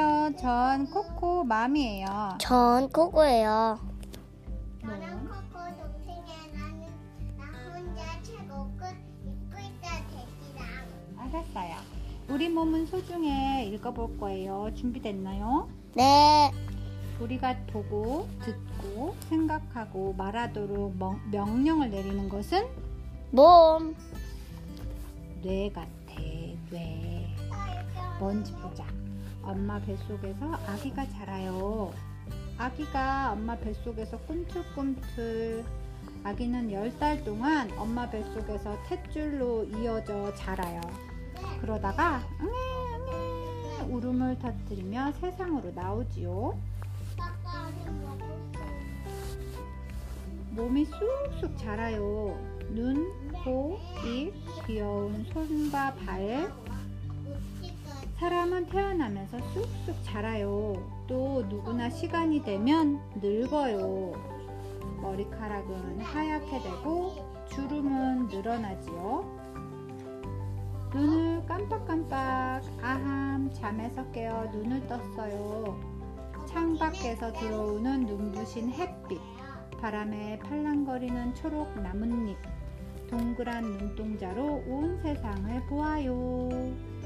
[0.00, 0.36] 안녕하세요.
[0.36, 2.38] 전 코코 맘이에요.
[2.40, 3.80] 전 코코예요.
[4.80, 6.36] 저는 코코 동생이야.
[6.54, 6.86] 나는
[7.36, 7.44] 나
[7.74, 10.68] 혼자 책을 읽고 있다 대기랑.
[11.18, 11.76] 알았어요.
[12.28, 13.64] 우리 몸은 소중해.
[13.64, 14.70] 읽어볼 거예요.
[14.76, 15.68] 준비됐나요?
[15.96, 16.52] 네.
[17.18, 22.68] 우리가 보고, 듣고, 생각하고, 말하도록 명- 명령을 내리는 것은
[23.32, 23.96] 몸.
[25.42, 25.88] 뇌 같아.
[26.70, 27.34] 뇌.
[28.20, 28.84] 뭔지 보자.
[29.42, 31.92] 엄마 뱃속에서 아기가 자라요.
[32.58, 35.64] 아기가 엄마 뱃속에서 꿈틀꿈틀.
[36.24, 40.80] 아기는 10달 동안 엄마 뱃속에서 탯줄로 이어져 자라요.
[41.60, 46.58] 그러다가 응애 응애 울음을 터뜨리며 세상으로 나오지요.
[50.50, 52.36] 몸이 쑥쑥 자라요.
[52.70, 53.12] 눈,
[53.44, 54.34] 코, 입,
[54.66, 56.52] 귀여운 손과 발.
[58.18, 60.72] 사람은 태어나면서 쑥쑥 자라요.
[61.06, 64.12] 또 누구나 시간이 되면 늙어요.
[65.00, 67.14] 머리카락은 하얗게 되고
[67.48, 69.38] 주름은 늘어나지요.
[70.92, 75.78] 눈을 깜빡깜빡 아함 잠에서 깨어 눈을 떴어요.
[76.48, 79.20] 창밖에서 들어오는 눈부신 햇빛,
[79.80, 82.36] 바람에 팔랑거리는 초록 나뭇잎,
[83.08, 86.97] 동그란 눈동자로 온 세상을 보아요.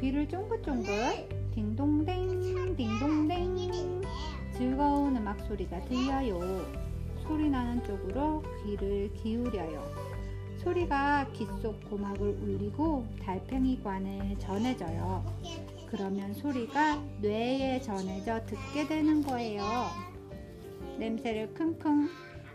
[0.00, 4.02] 귀를 쫑긋쫑긋 딩동댕 딩동댕
[4.56, 6.38] 즐거운 음악 소리가 들려요.
[7.26, 9.82] 소리 나는 쪽으로 귀를 기울여요.
[10.58, 15.24] 소리가 귀 속 고막을 울리고 달팽이관에 전해져요.
[15.90, 19.64] 그러면 소리가 뇌에 전해져 듣게 되는 거예요.
[20.98, 22.08] 냄새를 킁킁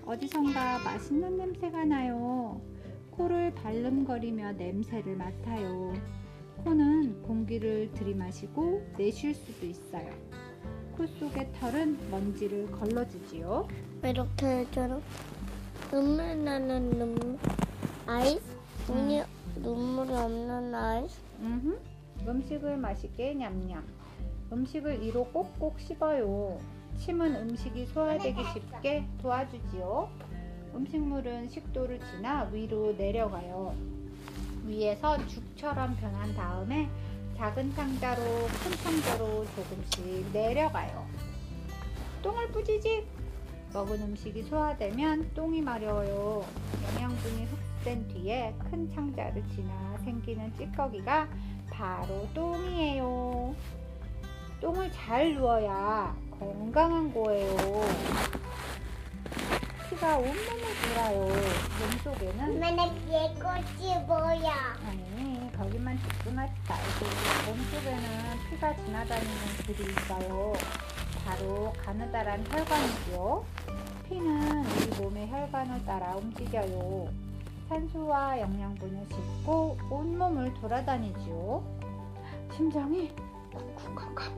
[0.06, 2.62] 어디선가 맛있는 냄새가 나요.
[3.12, 5.94] 코를 발름거리며 냄새를 맡아요.
[6.64, 10.10] 코는 공기를 들이마시고 내쉴 수도 있어요.
[10.96, 13.68] 코 속의 털은 먼지를 걸러주지요.
[14.04, 15.02] 이렇게 해줘요.
[15.92, 17.38] 눈물 나는 눈물.
[18.06, 18.42] 아이스?
[18.88, 19.24] 눈이,
[19.58, 21.20] 눈물이 없는 아이스?
[21.42, 21.80] 음흠.
[22.28, 23.84] 음식을 맛있게 냠냠.
[24.52, 26.60] 음식을 이로 꼭꼭 씹어요.
[27.00, 30.10] 침은 음식이 소화되기 쉽게 도와주지요.
[30.76, 33.76] 음식물은 식도를 지나 위로 내려가요.
[34.66, 36.90] 위에서 죽처럼 변한 다음에
[37.38, 41.06] 작은 창자로 큰 창자로 조금씩 내려가요.
[42.22, 43.06] 똥을 뿌지직!
[43.74, 46.46] 먹은 음식이 소화되면 똥이 마려워요.
[46.94, 51.28] 영양분이 흡수된 뒤에 큰 창자를 지나 생기는 찌꺼기가
[51.72, 53.56] 바로 똥이에요.
[54.62, 57.58] 똥을 잘 누워야 건강한 거예요.
[59.94, 60.36] 피가 온몸을
[60.82, 61.28] 돌아요.
[61.80, 64.76] 몸속에는 엄마는 얘꽃이 뭐야?
[64.88, 67.06] 아니 거기만 집중하지 말고
[67.46, 68.10] 몸속에는
[68.50, 69.34] 피가 지나다니는
[69.68, 70.54] 길이 있어요.
[71.24, 73.46] 바로 가느다란 혈관이죠.
[74.10, 77.10] 피는 우리 몸의 혈관을 따라 움직여요.
[77.70, 81.64] 산소와 영양분을 싣고 온몸을 돌아다니지요.
[82.56, 83.12] 심장이
[83.54, 84.34] 쿵쿵쾅쾅.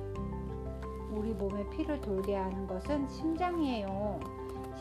[1.11, 4.34] 우리 몸에 피를 돌게 하는 것은 심장이에요.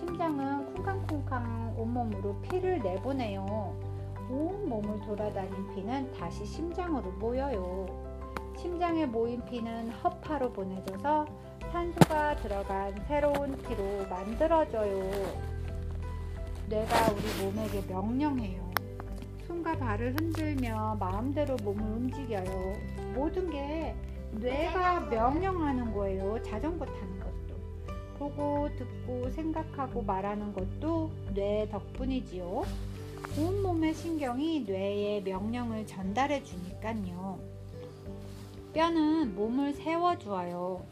[0.06, 3.74] 심장은 쿵쾅쿵쾅 온몸으로 피를 내보내요.
[4.28, 7.86] 온 몸을 돌아다닌 피는 다시 심장으로 모여요.
[8.58, 11.24] 심장에 모인 피는 허파로 보내져서
[11.72, 15.10] 산소가 들어간 새로운 피로 만들어져요.
[16.68, 18.62] 뇌가 우리 몸에게 명령해요.
[19.46, 22.74] 손과 발을 흔들며 마음대로 몸을 움직여요.
[23.14, 23.94] 모든 게
[24.32, 26.42] 뇌가 명령하는 거예요.
[26.42, 27.33] 자전거 타는 것도.
[28.24, 32.64] 보고 듣고 생각하고 말하는 것도 뇌 덕분이지요.
[33.38, 37.38] 온몸의 신경이 뇌에 명령을 전달해 주니까요.
[38.72, 40.86] 뼈는 몸을 세워주어요.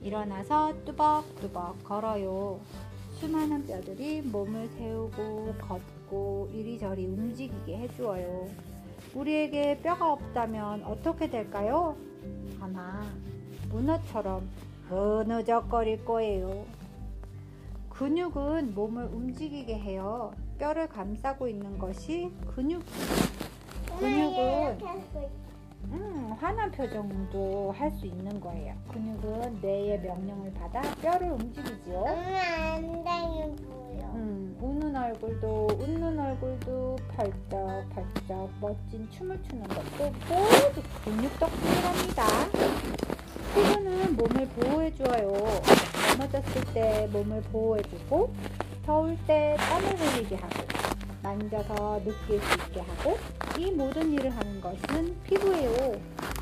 [0.00, 2.60] 일어나서 뚜벅뚜벅 걸어요.
[3.20, 8.48] 수많은 뼈들이 몸을 세우고 걷고 이리저리 움직이게 해주어요.
[9.14, 11.96] 우리에게 뼈가 없다면 어떻게 될까요?
[12.60, 13.04] 아마
[13.70, 14.48] 문어처럼
[14.88, 16.64] 흐느적거릴 거예요.
[17.90, 20.32] 근육은 몸을 움직이게 해요.
[20.58, 22.82] 뼈를 감싸고 있는 것이 근육.
[23.98, 24.78] 근육은.
[25.92, 28.74] 음, 화난 표정도 할 수 있는 거예요.
[28.92, 32.04] 근육은 뇌의 명령을 받아 뼈를 움직이지요.
[33.56, 34.12] 보여.
[34.14, 42.51] 음, 우는 얼굴도 웃는 얼굴도 펄쩍펄쩍 멋진 춤을 추는 것도 모두 근육 덕분이랍니다.
[44.14, 45.32] 몸을 보호해줘요.
[46.18, 48.34] 넘어졌을 때 몸을 보호해주고
[48.84, 50.66] 더울 때 땀을 흘리게 하고
[51.22, 53.16] 만져서 느낄 수 있게 하고
[53.58, 55.92] 이 모든 일을 하는 것은 피부예요.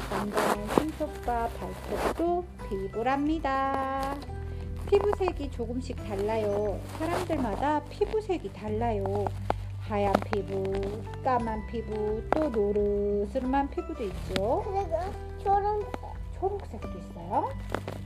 [0.08, 4.16] 건강한 손톱과 발톱도 피부랍니다.
[4.88, 6.80] 피부색이 조금씩 달라요.
[6.98, 9.26] 사람들마다 피부색이 달라요.
[9.82, 10.62] 하얀 피부,
[11.22, 14.64] 까만 피부, 또 노르스름한 피부도 있죠.
[14.64, 14.98] 그리고
[15.42, 15.99] 초록색.
[16.40, 17.48] 초록색도 있어요.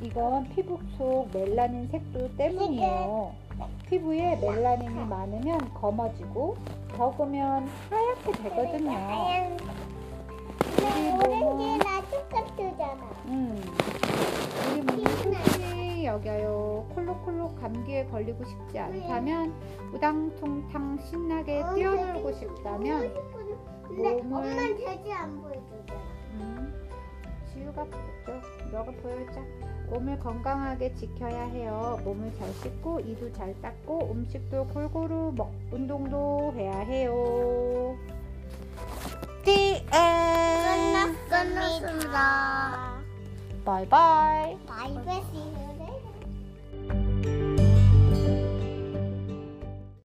[0.02, 3.32] 이건 피부 속 멜라닌 색도 때문이에요.
[3.88, 6.56] 피부에 멜라닌이 많으면 검어지고
[6.96, 8.90] 적으면 하얗게 되거든요.
[10.76, 13.10] 우리 몸은 오렌지나 똑같잖아.
[13.26, 13.62] 음,
[14.72, 16.87] 우리 몸이 소중히 여겨요.
[16.94, 19.54] 콜록콜록 감기에 걸리고 싶지 않다면
[19.94, 23.14] 우당퉁탕 신나게 뛰어놀고 싶다면
[23.87, 26.13] 근데 몸을- 엄마는 돼지 안 보여주잖아.
[27.76, 27.91] 음, 지우가
[28.25, 28.71] 보였죠.
[28.73, 29.41] 너가 보여줘.
[29.91, 32.00] 몸을 건강하게 지켜야 해요.
[32.05, 37.97] 몸을 잘 씻고 이도 잘 닦고 음식도 골고루 먹 운동도 해야 해요.
[39.47, 41.19] End.
[41.29, 42.99] 끝났습니다.
[43.65, 44.59] 바이바이.
[44.67, 45.63] 바이바이.